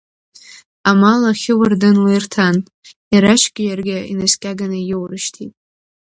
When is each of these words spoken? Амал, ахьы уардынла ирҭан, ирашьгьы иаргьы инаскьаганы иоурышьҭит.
Амал, 0.89 1.21
ахьы 1.31 1.53
уардынла 1.59 2.09
ирҭан, 2.15 2.55
ирашьгьы 3.13 3.63
иаргьы 3.65 3.97
инаскьаганы 4.11 4.77
иоурышьҭит. 4.83 5.53